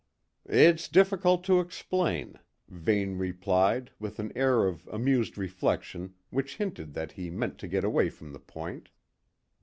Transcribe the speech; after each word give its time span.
"It's 0.49 0.87
difficult 0.87 1.43
to 1.43 1.59
explain," 1.59 2.39
Vane 2.67 3.17
replied 3.19 3.91
with 3.99 4.17
an 4.17 4.31
air 4.35 4.65
of 4.65 4.87
amused 4.87 5.37
reflection 5.37 6.15
which 6.31 6.57
hinted 6.57 6.95
that 6.95 7.11
he 7.11 7.29
meant 7.29 7.59
to 7.59 7.67
get 7.67 7.83
away 7.83 8.09
from 8.09 8.33
the 8.33 8.39
point. 8.39 8.89